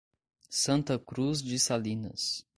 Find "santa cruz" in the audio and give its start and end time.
0.49-1.43